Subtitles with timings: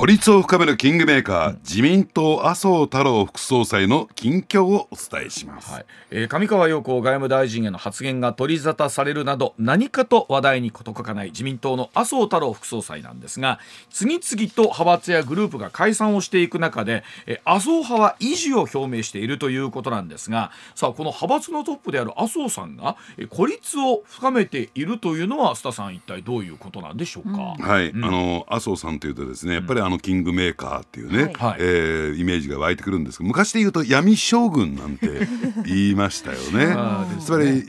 [0.00, 5.86] 孤立を深めるキングメーカー、自民党麻生太郎副総裁の近況をお伝えします、はい。
[6.10, 13.60] えー上川陽子外務大臣への発言が取り沙汰されるなど何かと話題に事欠かない自民党の麻生太郎副総裁なんですが
[13.90, 27.54] 次々と派閥やグループが解散をしていく中で、えー麻生派は維持を表明しているということなんですがさあこの派閥のトップである麻生さんが、えー孤立を深めているというのは須田さん一体どういうことなんでしょうか？
[27.62, 31.56] はい、あの麻生さんというとですねやっぱりあのキングメーカーっていうね、はい。
[31.60, 35.26] えーイメージが湧いてくるんですけど昔で言うと闇将軍なんて
[35.64, 36.76] 言いましたよね。
[37.20, 37.64] つまり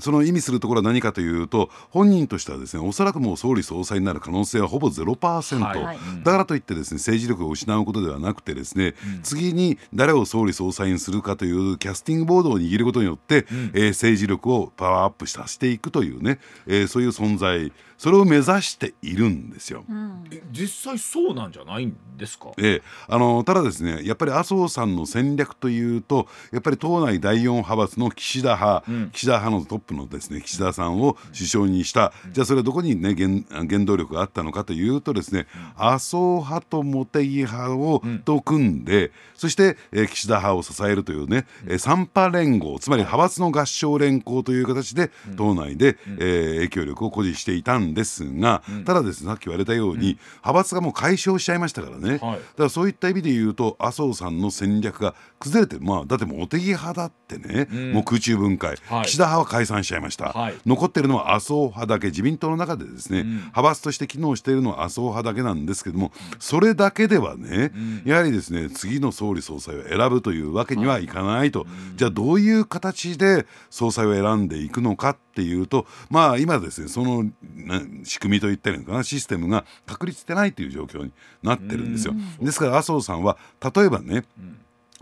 [0.00, 5.98] その意味するところは何かというと本人としてはですねおそらくもう総理総裁になる可能性はほぼ0%、はい。
[6.24, 17.72] だからといってですね政治力を失うことではなくてですね、次に誰を総理総裁にするかというキャスティングボードを握ることによって、えー政治力をパワーアップさせていくというね、えーそういう存在
[18.04, 19.82] それを目指しているんですよ。
[20.30, 22.50] え実際そうなんじゃないんですか？
[22.58, 52.18] ええ、あのただですねやっぱり麻生さんの戦略というとやっぱり党内第4派閥の岸田派、岸田派のトップのですね岸田さんを首相にした、じゃあそれはどこにね原原動力があったのかというとですね、麻生派と茂木派を、と組んでそして、えー岸田派を支えるというね、えー三派連合つまり派閥の合唱連合という形で、党内で、えー影響力を誇示していたんですが、ただですねさっき言われたように、派閥がもう解消しちゃいましたからね、はい。
[52.18, 59.06] だからそういった意味で言うと麻生さんの戦略が崩れてまあだって茂木派だってね、もう空中分解、はい。
[59.06, 60.54] 岸田派は解散しちゃいました、はい。
[60.66, 67.72] 残ってるのは麻生派だけ自民党の中でですね、派閥として機能しているのは麻生派だけなんですけどもそれだけではね、
[68.04, 77.24] やはりですね次の総理総裁を選ぶというわけにはいかないと、じゃあどういう形で総裁を選んでいくのかっていうとまあ今ですねその
[77.56, 77.73] な
[78.04, 82.14] 仕組みといったらいいのかなシステムが確立してないという状況になってるんですよ。
[82.40, 83.36] ですから麻生さんは
[83.74, 84.24] 例えばね、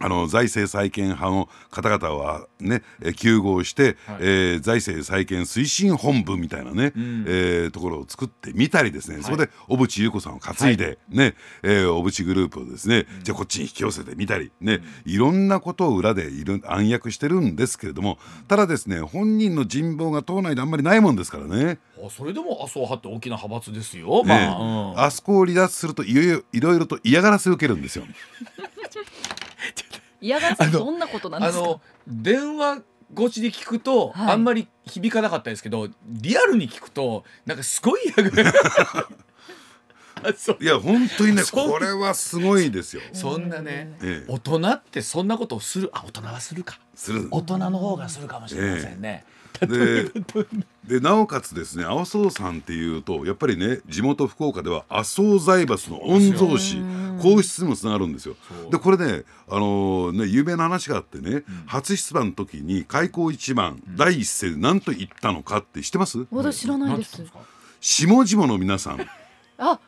[0.02, 21.78] あの財政再建派の方々はねえー休合して、えー財政再建推進本部みたいなね、えーところを作ってみたりですね、そこで小渕優子さんを担いで、ねえー小渕グループをですね、じゃあこっちに引き寄せてみたりね、いろんなことを裏でいる暗躍してるんですけれどもただですね本人の人望が党内であんまりないもんですからね。
[22.04, 24.24] あそれでも麻生派って大きな派閥ですよ。
[24.24, 24.48] まあ、ええう
[24.96, 25.00] ん。
[25.00, 28.04] あそこを離脱するといろいろいろいろと嫌がらせを受けるんですよ。
[30.22, 31.58] 嫌がらせどんなことなんですか？
[31.58, 32.82] あの電話
[33.14, 34.32] 越しで聞くと、はい。
[34.32, 38.52] あんまり響かなかったですけどリアルに聞くとなんかすごい嫌がる。
[40.24, 40.58] あそう。
[40.60, 43.02] いや本当にねこれはすごいですよ。
[43.12, 44.32] そんなね、ええ。
[44.32, 46.78] 大人ってそんなことをするあ大人はするか。
[46.94, 47.28] する。
[47.30, 49.24] 大人の方がするかもしれませんね、
[49.66, 50.10] で
[50.86, 56.82] でなおかつですね麻生さんっていうとやっぱりね地元福岡では麻生財閥の御曹司
[57.20, 58.34] 皇室にもつながるんですよ。
[58.70, 66.26] でこれね,、あのね有名な話があってね、初出馬の時に開口一番、第一声で何と言ったのかって知ってます？
[66.30, 67.22] 私知らないです。
[67.80, 69.06] 下々の皆さん。
[69.58, 69.78] あ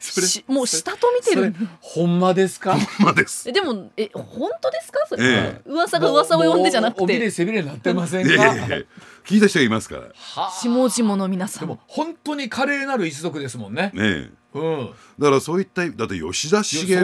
[0.00, 2.76] それしもう下と見てるほんまですか？
[3.00, 3.48] まあです。
[3.48, 5.04] えでもえ本当ですか？
[5.08, 8.44] それ、え噂が噂を呼んでじゃなくもうおびれて背びれになってませんいか？
[8.44, 8.76] やいやいや
[9.24, 10.02] 聞いた人がいますから。
[10.02, 10.12] は
[10.48, 11.60] あ下々の皆さん。
[11.60, 13.90] でも本当に華麗なる一族ですもんね。
[13.94, 14.90] ねえうん。
[15.18, 17.02] だからそういっただって吉田茂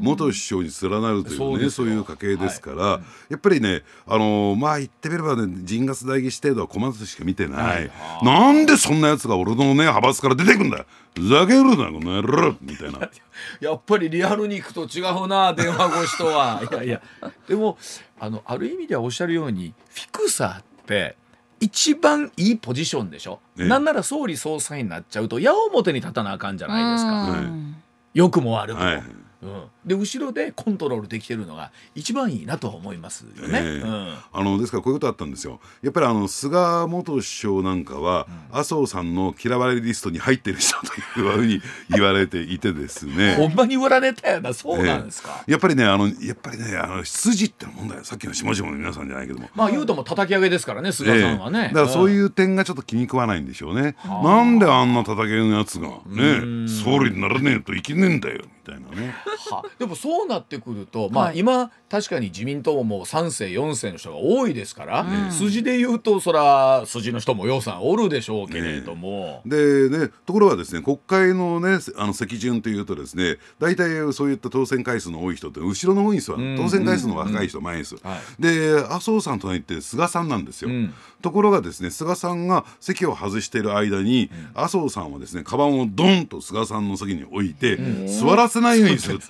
[0.00, 7.90] 元首相に連なるというそうそういう家系ですから、やっぱりねあのーまあ言ってみればね陣ガス代議士程度は小松しか見てない、
[8.22, 13.08] なんでそんなやつが俺のね派閥から出てくんだふざけるなこの野郎みたいな。
[13.60, 16.62] やっぱりリアルに行くと違うな電話越しとは。
[16.70, 17.02] いやいや。
[17.48, 17.78] でも
[18.18, 21.16] あのある意味ではおっしゃるようにフィクサーって
[21.62, 23.38] 一番いいポジションでしょ？
[23.58, 27.30] ええなんなら総理総裁になっちゃうと矢面に立たなあかんじゃないですか。
[27.30, 27.76] うん
[28.14, 28.84] 良くも悪くも。
[28.84, 29.02] はい
[29.42, 33.60] うん、で後ろでコントロールできてるのが一番いいなとは思いますよね。
[33.62, 33.80] ええ。
[33.80, 34.16] うん。
[34.32, 35.60] あのですからこういうことあったんですよ。
[35.82, 41.60] やっぱりあの菅元首相なんかは、麻生さんの嫌われリストに入ってる人というふうに
[41.90, 43.34] 言われていてですね。
[43.38, 44.54] ほんまに売られたよな。
[44.54, 45.42] そうなんですか。
[45.46, 48.04] やっぱりねあのやっぱりねあの出自ってのもんだよ。
[48.04, 49.48] さっきの下々の皆さんじゃないけども。
[49.54, 51.60] まあ言うとも叩き上げですからね菅さんはね。
[51.60, 51.66] ええ。
[51.68, 53.96] だからそうういう点がちょっと気に食わないんでしょうね。
[54.04, 59.14] なんであんな叩けのやつがね総理にならねえといけねえんだよみたいなね。
[59.50, 61.38] はでもそうなってくると、まあはい。
[61.38, 76.56] 今確かに自民党ももう3世4世の人が多いですから、筋で言うとそら筋の人もようさんおるでしょうけれども、でねところがですね国会のねあの席順というとですね大体そういった当選回数の多い人って後ろの方に座る。
[76.56, 78.02] 当選回数の若い人前に座る。
[78.04, 78.42] はい。
[78.42, 80.70] で麻生さんとなって菅さんなんですよ。
[80.70, 80.94] ん。
[81.20, 87.76] ところがですね菅さんが席を外している間に、麻生さんはですねカバンをドンと菅さんの席に置いて、
[88.06, 89.20] 座らせないようにする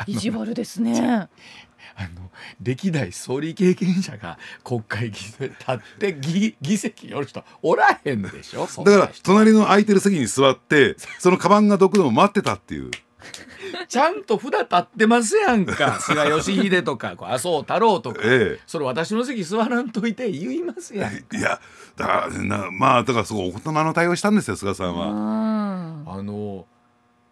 [0.06, 1.28] 意地悪ですね。
[1.98, 8.66] あの歴代総理経験者が国会議事立って議議席よる人おらへんでしょ？
[8.84, 12.90] だから隣の空いてる席に座って そのカバンがどくのを待ってたっていう。
[13.88, 15.98] ちゃんと札立ってますやんか。
[16.00, 17.14] 菅義偉とか。
[17.18, 21.60] 麻生太郎とか、えそれ私の席座らんといて言いますやんえいや
[21.96, 25.06] だからなまあだからすごい大人の対応したんですよ菅さんは。
[25.08, 26.18] うん。
[26.18, 26.66] あの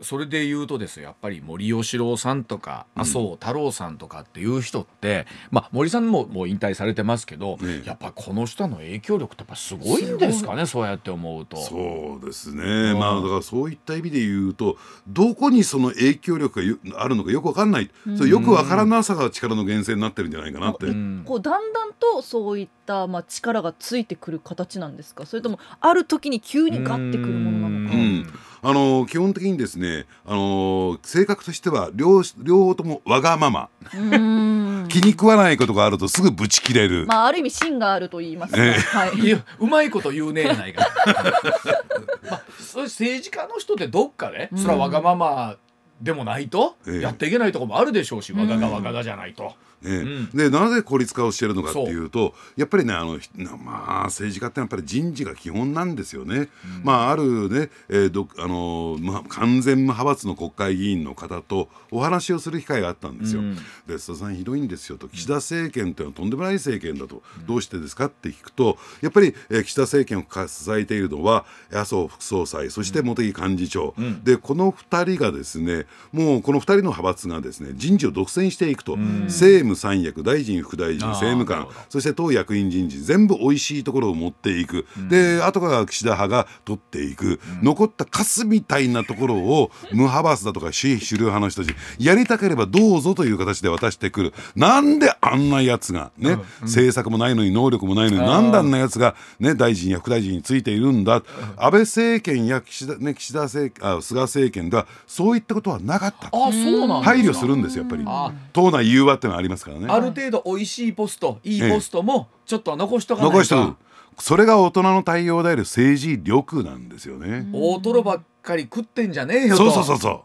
[0.01, 11.57] それで言うとですよやっぱり森喜朗さんとか麻生太郎さんとかっていう人って、まあ森さんももう引退されてますけど、ねやっぱこの人の影響力ってやっぱすごいんですかねそうやって思うと。
[11.57, 12.99] そうですね、うん。
[12.99, 14.77] まあだからそういった意味で言うと
[15.07, 21.23] どこにその影響力がよあるのかよくわかんない、それよくわからなさが力の源泉になってるんじゃないかなって、うん。
[21.25, 25.25] こうだんだんとそういったまあ力がついてくる形なんですか？
[25.25, 27.95] それともある時に急にガッてくるものなのか？
[27.95, 27.99] う。
[27.99, 28.35] ん
[28.67, 34.89] あの基本的にですねあの性格としては両両方ともわがままうん。
[34.89, 38.65] 気に食わないことがあるとすぐブチ切れる、まあある意味芯があると言いますか。
[38.65, 39.19] ええはい。
[39.19, 40.89] いやうまいこと言うねえやないか。
[42.31, 45.57] まあ、それ政治家の人ってどっかで、うんそれはわがまま
[46.01, 49.55] でもないと、ええやっていけないところもあるでしょうし、わががわががじゃないと。
[49.85, 49.97] ね。
[49.99, 50.31] うん。
[50.31, 53.19] でなぜ孤立化をしているのかっていうとやっぱりねあの
[53.59, 56.49] まあ政治家ってやっぱり人事が基本なんですよね。
[56.83, 63.43] まああるね、えーどあのまあ、完全無派閥の国会議員の方とお話をする機会があったんですよ。
[63.43, 63.55] うん。
[63.55, 65.09] で須田さんひどいんですよと。
[65.09, 74.23] 岸田政権というのはとんでもない政権だと、どうしてですかって聞くとやっぱり、えー岸田政権をか支えているのは麻生副総裁そして茂木幹事長、ん。
[74.23, 94.35] でこの2人がですねもうこの2人の派閥がですね人事を独占していくと、政務三役大臣副大臣政務官そして党役員人事全部美味しいところを持っていく、で後から岸田派が取っていく、残ったカスみたいなところを無派閥だとか主主流派の人たちやりたければどうぞという形で渡してくる。
[94.57, 101.23] なんであんなやつがね、政策もないのに能力もないのになんであんなやつが、ね、大臣や副大臣についているんだ、
[101.57, 106.29] 安倍政権や岸田,、ね、岸田政あ菅政権ではそういったことはなかった。
[106.29, 108.05] あ、そうなん配慮するんですよやっぱり。
[108.07, 109.87] あ党内融和ってのはありますからね。
[109.89, 113.35] ある程度美味しいポスト、いいポストもちょっとは残しとかないと。
[113.35, 113.75] 残してる
[114.19, 119.71] それが大人の対応である政治力なんですよね、大トロばっかり食ってんじゃねえよと。
[119.71, 120.21] そうそうそうそう、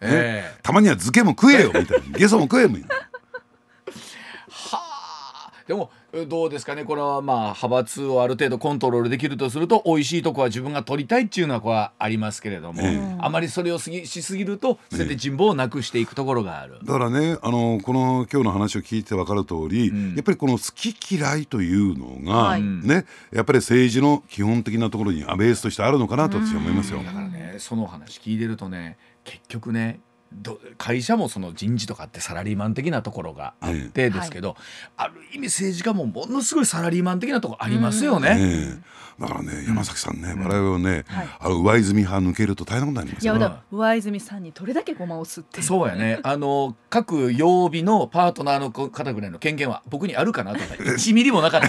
[0.00, 0.60] ええ。
[0.62, 2.18] たまには漬けも食えよみたいな。
[2.18, 2.94] ゲソも食えみたいな。
[4.50, 4.78] は
[5.52, 5.52] あ。
[5.66, 6.84] でもえどうですかね。
[6.84, 16.78] これはまあ派閥をある程度コントロールできるとすると美味しいとこは自分が取りたいっていうのはこれはありますけれども、えあまりそれをすぎしすぎるとそうやって人望をなくしていくところがある。
[16.82, 20.14] だからねあのこの今日の話を聞いて分かる通り、ん。
[20.14, 22.62] やっぱりこの好き嫌いというのが、はい。
[22.62, 27.02] ねやっぱり政治の基本的なところにベースとしてあるのかなと私は思いますよ。
[27.04, 30.09] だからねその話聞いてるとね結局ねど
[30.78, 34.56] 会社もその人事とかってサラリーマン的なところがあってですけど、
[34.96, 38.80] ある意味政治家もものすごいサラリーマン的なところありますよね。
[39.18, 41.28] だからね山崎さんね、我々はね、はい。
[41.40, 45.60] あの上泉派抜けると大変なことになりますよいやだから上泉さんにどれだけごまを吸って。
[45.60, 46.20] そうやね。
[46.22, 51.66] あの各曜日のパートナーの方ぐらいの権限は僕にあるかなとか 1ミリもなかった。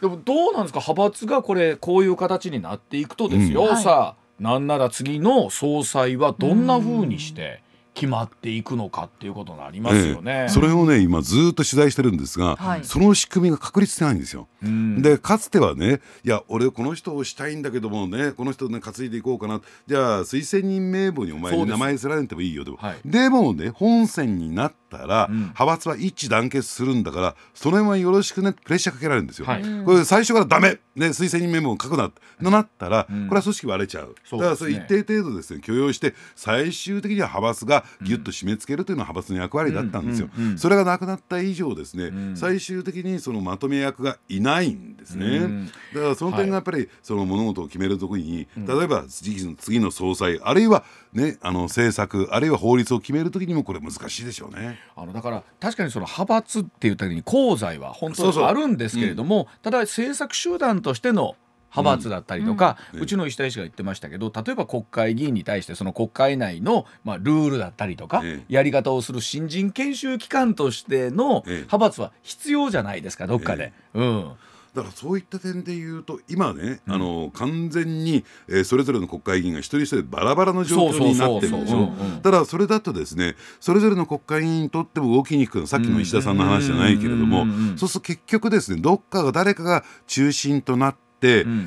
[0.00, 0.80] でもどうなんですか？
[0.80, 3.68] 派閥がこれこういう形になっていくとですよ、うん。
[3.74, 3.82] はい。
[3.82, 7.60] さあなんなら次の総裁はどんな風にして
[7.98, 10.42] 決まっていくのかっていうことになりますよね。
[10.42, 10.48] ええ。
[10.48, 12.84] それをね今ずーっと取材してるんですが、はい。
[12.84, 14.46] その仕組みが確立してないんですよ。
[14.62, 15.02] うん。
[15.02, 19.60] でかつてはねいや俺この人をしたいんだけどもねこの人ね担いでいこうかな。
[19.88, 21.72] じゃあ推薦人名簿にお前そうです。
[21.72, 22.96] 名前連ねてもいいよでも、はい。
[23.04, 25.36] でもね本選になったら、うん。
[25.38, 29.46] 派閥は一致団結するんだからその辺はよろしくねプレッシャーかけられるんですよ。
[29.46, 29.62] はい。
[29.84, 32.20] これ最初からダメ、ね、推薦人名簿を書くなって。
[32.40, 33.26] なったら、うん。
[33.26, 34.14] これは組織割れちゃう。
[34.30, 40.28] だからそれ一定程度ですね許容して最終的には派閥がギュッと締め付けるというのは派閥の役割だったんですよ。
[40.56, 42.36] それがなくなった以上ですね、ん。
[42.36, 45.26] 最終的にそのまとめ役がいないんですね。
[45.26, 45.66] うん。
[45.66, 54.78] だからその点がやっぱりその物事を決めるときに、例えば次の次の総裁あるいはねあの政策あるいは法律を決めるときにもこれ難しいでしょうね。
[54.96, 61.36] あのだから確かにその派閥って言った時に功罪は本当にあるんですけれどもただ政策集団としての
[61.70, 68.44] 派閥だったりとか、うちの石田医師が言ってましたけど例えば国会議員に対してその国会内の、まあ、ルールだったりとか、ええ。
[68.48, 71.54] やり方をする新人研修機関としてのええ。
[71.56, 73.72] 派閥は必要じゃないですかどっかで。
[73.94, 74.32] うん。
[74.74, 81.90] だからそういった点で言うと今ね、あの完全に、えーそれぞれの国会議員が一人一人バラバラの状況になってるんでしょ。
[82.22, 87.78] ただそれだとですねそれぞれの国会議員にとっても動きにくくさっきの石田さんの話じゃないけれどもうんうんうんうん。
[87.78, 91.07] そうすると結局ですねどっかが誰かが中心となって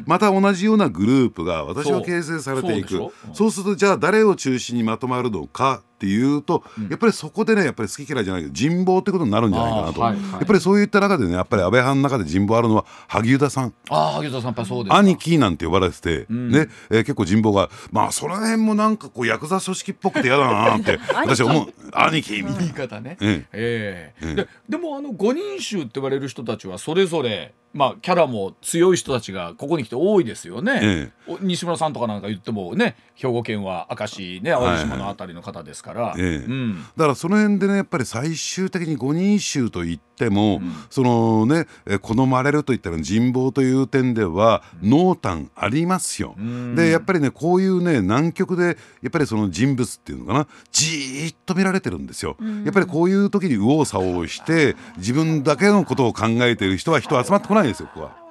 [0.05, 3.11] また同じようなグループが私は形成されていく。
[3.33, 13.73] そうするとじゃあ誰を中心にまとまるのかっていうと、やっぱりそこでねやっぱり好き嫌いじゃないけど人望ってことになるんじゃないかなと、はいはいやっぱりそういった中でねやっぱり安倍派の中で人望あるのは萩生田さん。
[13.89, 14.97] ああ萩生田さんやっぱそうですか。
[14.97, 16.49] 兄貴なんて呼ばれてて、ん。
[16.49, 21.73] ねえー結構人望がまあその辺もなんかこうヤクザ組織っぽくて嫌だなって 私は思う。
[21.93, 22.59] 兄貴みたいな。
[22.59, 23.17] 言い方ね。
[23.21, 23.45] ええ。
[23.53, 24.31] ええ。
[24.31, 30.79] えででもあの五人衆って言われる人たちはそれぞれまあキャラも強い人たちがここに来て多いですよね。
[30.83, 35.90] えお西村さんとかなんか言ってもね兵庫県は明石ね淡路島のあたりの方ですから。
[36.17, 36.45] ええ。
[36.45, 36.83] うん。
[36.95, 46.35] だからその辺でねやっぱり最終的に五人衆といっても、そのねえー好まれるといったら人望という点では濃淡ありますよ。
[46.39, 46.75] ん。
[46.75, 52.37] でやっぱりねこういうね南極でやっぱりその人物っていうのかなじーっと見られてるんですよ。
[52.63, 58.21] やっぱりこういう時に右往左往して自分だけのことを考えている人は人集まってこないですよここは。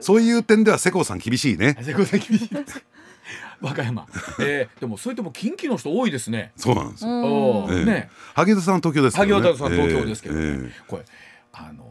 [0.00, 1.76] そういう点では世耕さん厳しいね。
[2.06, 2.48] さん厳しい。
[2.48, 2.84] です
[3.62, 4.06] 和歌山。
[4.40, 6.52] ええでもそれでも近畿の人多いですね。
[6.56, 7.10] そうなんですよ。
[7.10, 8.10] えーね。
[8.34, 9.32] 萩生田さんは東京ですけどね。
[9.34, 11.04] 萩生田さん東京ですけどね、ええええこれ
[11.52, 11.84] あの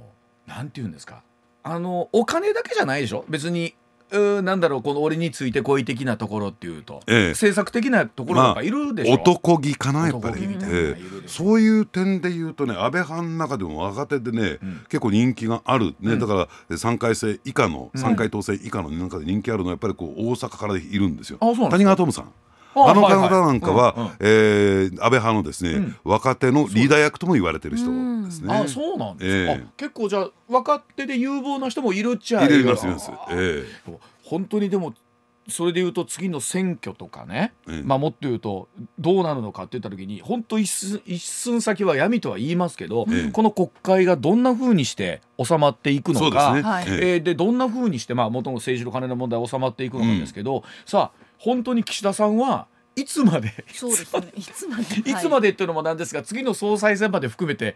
[0.45, 1.23] なんて言うんですか
[1.63, 3.25] あのお金だけじゃないでしょ？
[3.27, 3.75] 別に
[4.11, 7.29] うーなんだろうこの俺についてこい的なところっていうと、ええ。
[7.29, 11.45] 政策的なところがやっぱいるでしょ、男気かなやっぱり、男気みたいなのがいるでしょ？
[11.45, 14.59] そういう点で言うとね安倍派の中でも若手でね、
[14.89, 16.17] 結構人気がある、ね。
[16.17, 21.37] だから3回生以下の、3回当選以下の中で人気あるのはやっぱりこう大阪からいるんですよ。
[21.41, 22.31] うなん谷川トムさん
[22.85, 27.87] ああの方なんかは、安倍派のですね、若手のリーダー役とも言われてる人
[28.25, 28.53] ですね。
[28.53, 33.11] あそうなんですか、結構じゃあ若手で有望な人もいるっちゃいるいますいます。
[34.23, 34.93] 本当にでも
[35.49, 37.81] それで言うと次の選挙とかね、ええ。
[37.81, 38.67] まあもっと言うと
[38.99, 43.31] どうなるのかって言った時に本当一寸一寸先は闇とは言いますけど、ええ。
[43.31, 46.61] この国会がどんな風にして収まっていくのそうでね。
[46.61, 46.85] はい。
[46.89, 47.21] え。
[47.21, 53.53] でどんな風にしてまあ元の政治の金の問題収まっていくのかですけど、さあ本当に岸田さんはいつまで？
[53.73, 54.31] そうですね。
[54.35, 54.83] いつまで？
[55.11, 57.75] いつまでっていうのもなんですが次の総裁選まで含めて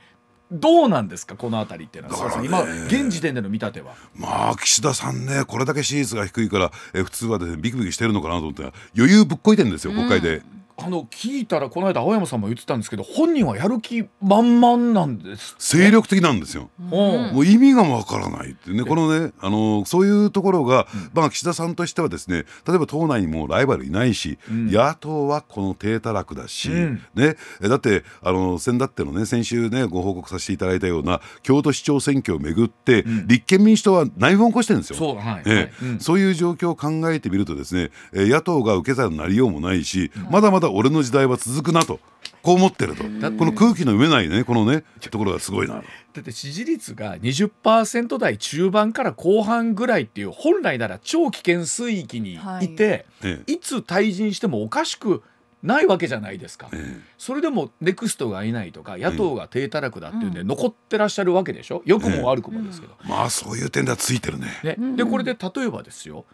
[0.52, 1.36] どうなんですか？
[1.36, 3.94] この辺りっていうのは、ね今現時点での見立ては。
[4.16, 10.42] まあ岸田さんねこれだけ支持率が低いから、え普通はですねビクビクしてるのかなと思ったら余裕ぶっこいてるんですよ国会で。
[10.84, 16.70] あの聞いたらこの間青山さんも言ってたんですけど本人はやる気満々なんです精力的なんですよ。
[16.80, 16.90] うん。
[16.90, 18.84] もう意味がわからないってね。
[18.84, 27.02] このねあのそういうところが、まあ岸田さんとしてはですね例えば党内にもうライバルいないし、野党はこの低たらくだし、うん。
[27.16, 27.36] ね。
[27.62, 34.98] えだってあの先だってのね先週ねご報告させていただいたような京都市長選挙をめぐって、立憲民主党は内紛を起こしてるんですよ。
[34.98, 35.44] そうはい、はい。
[35.46, 35.86] ええ。
[35.86, 36.00] うん。
[36.00, 42.00] そういう状況を考えてみるとですね、えー野党が受け皿になりようもないし、まだまだ俺の時代は続くなと
[42.42, 45.76] こう思ってると、この空気の読めないねこのねところがすごいな。
[45.76, 45.82] だ
[46.22, 52.70] って支持率が20%台中盤から後半ぐらいっていう本来なら超危険水域にい。
[52.76, 55.22] て、えい、つ退陣してもおかしく
[55.62, 56.70] ないわけじゃないですか。
[56.74, 61.84] えそれでもネクストがいないとか野党が低たらくだっていうんで残ってらっしゃるわけでしょ？
[61.86, 62.96] 良くも悪くもですけど。
[63.04, 64.48] まあそういう点ではついてるね。
[64.64, 66.26] ね、でこれで例えばですよ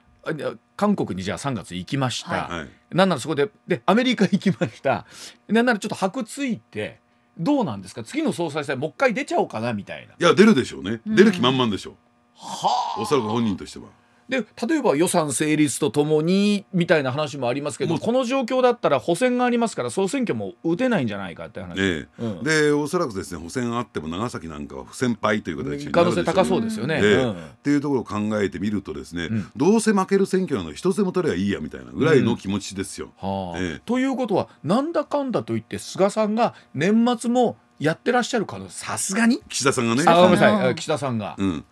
[0.75, 2.69] 韓国にじゃあ3月行きました、ははい。
[2.91, 5.05] なんならそこででアメリカ行きました。
[5.48, 7.00] なんならちょっと箔ついて
[7.38, 8.03] どうなんですか？
[8.03, 10.13] 次の総裁選もう一回出ちゃおうかなみたいな。
[10.13, 11.96] いや出るでしょうね、出る気満々でしょう。
[12.36, 13.86] はおそらく本人としては。
[14.29, 22.24] で例えば予算成立とともにみたいな話もありますけどこの状況だったら補選がありますから総選挙も打てないんじゃないかって話、ええ。
[22.24, 22.43] うん。
[22.43, 27.00] でおそらくですね補選あっても長崎なんかは不戦敗という形に可能性高そうですよね。
[27.01, 27.13] ええ。
[27.24, 27.31] うん。
[27.31, 29.51] っていうところを考えてみるとですね、ん。
[29.55, 33.12] どうせ負ける選挙なの一つでも取ればいいやみたいなぐらいの気持ちですよ。
[33.17, 33.60] はあ。
[33.60, 33.81] ええ。
[33.86, 39.41] ということはなんだかんだと言って菅さんが年末もやってらっしゃる可能性さすがに？
[39.48, 40.75] 岸田さんがね、あごめんなさい。
[40.75, 41.36] 岸田さんが。
[41.38, 41.65] うん、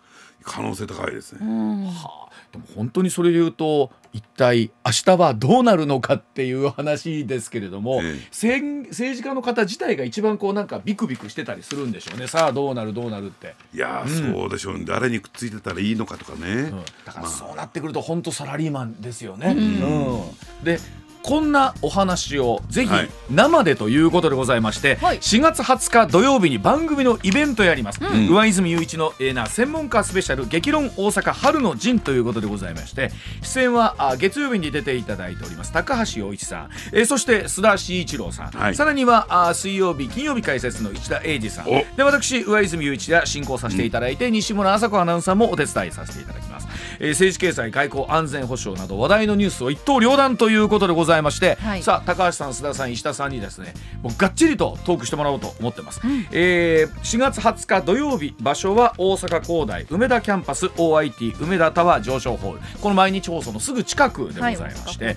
[0.46, 1.40] 可能性高いですね。
[1.42, 1.84] うん。
[1.86, 2.32] はあ。
[2.52, 8.20] でも本当にそれで言うと一体明日はどうなるのかっていう話ですけれども、ええ。
[8.30, 12.28] 政政治家の方自体が一番こうなんかビクビクしてたりするんでしょうね。
[12.28, 14.84] さあどうなるどうなるって、いやー、そうでしょうね。
[14.86, 16.84] 誰にくっついてたらいいのかとかね、うん。
[17.04, 19.54] だからそうなってくると本当サラリーマンですよね。
[19.56, 20.64] うん。
[20.64, 20.78] で
[21.26, 23.10] こんなお話をぜひはい。
[23.32, 25.18] 生でということでございまして、はい。
[25.18, 28.28] 4月20日土曜日に番組のイベントやります、ん。
[28.28, 33.10] 上泉雄一のえーな専門家スペシャル激論大阪春の陣ということでございまして
[33.42, 38.76] 出演はあ月曜日に出ていただいております高橋洋一さん、えーそして須田慎一郎さん、はい。
[38.76, 41.66] さらにはあ水曜日金曜日解説の市田英二さん。
[41.66, 41.84] お。
[41.96, 46.68] で私上泉雄一が進行させていただいて、西村麻子アナウンサーもお手伝いさせていただきます、
[47.00, 51.82] えー政治経済外交安全保障など話題のニュースを一刀両断ということでございまして、はい。
[51.82, 56.00] さあ高橋さん須田さん石田さんにですねもうがっちりとトークしてもらおうと思ってます、
[56.32, 62.60] えー4月20日土曜日場所は大阪工大梅田キャンパス OIT 梅田タワー上昇ホール。
[62.80, 65.16] この毎日放送のすぐ近くでございまして、はい。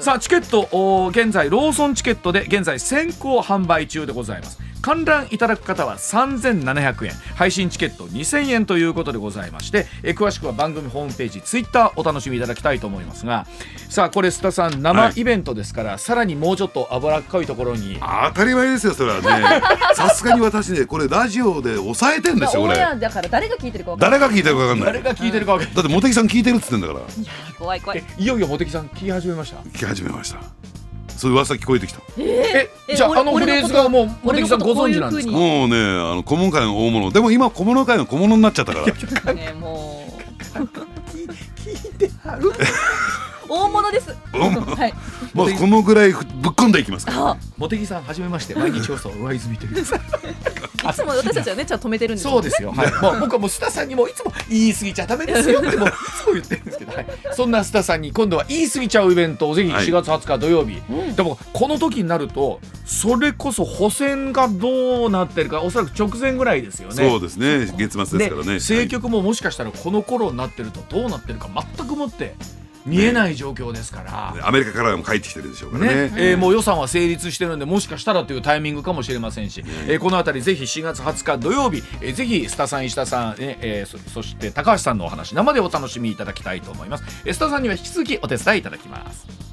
[0.00, 7.12] さあチケット現在ローソンチケットで現在先行販売中でございます観覧いただく方は3700円。
[7.34, 13.46] 配信チケット2000円ということでございましてえー詳しくは番組ホームページツイッターお楽しみいただきたいと思いますが
[13.88, 17.98] さあこれ須田さん生イベントですから、さらにもうちょっと脂っこいところに。
[18.28, 19.62] 当たり前ですよそれはね。
[19.94, 22.76] さすがに私ねこれラジオで抑えてんですよこれ。
[22.78, 24.20] だから誰が聞いてるか分からない。
[24.20, 24.86] 誰が聞いてるか分かんない。
[24.86, 27.00] 誰が聞いてるか分かんだって茂木さん聞いてるっつってんだから。
[27.58, 28.02] 怖い怖い。
[28.02, 29.58] ないいよいよ茂木さん聞き始めました？
[29.60, 30.69] 聞き始めました
[31.20, 32.00] そういう噂聞こえてきた。
[32.18, 35.32] ええじゃああのフ俺レーズがもう茂俺木さんご存知なんですか？
[35.32, 38.80] もうねあの顧問会の大物でも今顧問会の小物になっちゃったか
[39.26, 39.34] ら。
[39.34, 40.58] ねもう。
[41.60, 42.52] 聞いてはる？
[43.48, 44.16] 大物です。
[44.32, 44.94] はい。
[45.34, 46.22] もうこのぐらいぶっ
[46.52, 47.28] 込んでいきますから。
[47.32, 47.36] あ。
[47.58, 48.54] 茂木さんはじめまして。
[48.54, 49.84] 毎日放送上泉という
[50.88, 55.60] いつも私たちはねちゃんと止めてるんですよそうですよ、はい、 もう僕はもう須田さんにもいつも言い過ぎちゃダメですよ。
[55.66, 59.86] ってもういつも言ってるんですけど、はい、そんな須田さんに今度は言い過ぎちゃうイベントをぜひはい。
[59.86, 60.80] 4月20日土曜日、
[61.16, 66.94] でもこの時になるとそれこそ補選がどうなってるかおそらく直前ぐらいですよね。
[66.94, 67.72] そうですね。
[67.76, 68.54] 月末ですからね。
[68.54, 72.34] 政局ももしかしたらこの頃になってるとどうなってるか全くもって
[72.86, 74.10] 見えない状況ですから。
[74.10, 76.10] はいアメリカからも帰ってきてるでしょうからね。
[76.10, 76.12] ね。
[76.16, 89.49] えーもう予算は成立してるんでもしかしたらというタイミングかもしれませんし、えーこの辺りぜひ4月20日土曜日、えーぜひ須田さん石田さん、ねえーそそして高橋さんのお話生でお楽しみいただきたいと思います、えー須田さんには引き続きお手伝いいただきます